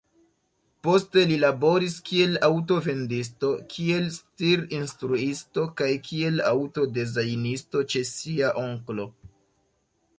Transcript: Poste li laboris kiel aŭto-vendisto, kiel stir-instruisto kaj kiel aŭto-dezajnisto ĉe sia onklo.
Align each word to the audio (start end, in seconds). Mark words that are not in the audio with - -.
Poste 0.85 1.23
li 1.31 1.35
laboris 1.41 1.97
kiel 2.07 2.39
aŭto-vendisto, 2.47 3.51
kiel 3.75 4.09
stir-instruisto 4.15 5.67
kaj 5.81 5.91
kiel 6.09 6.43
aŭto-dezajnisto 6.53 7.85
ĉe 7.93 8.03
sia 8.15 8.53
onklo. 8.63 9.07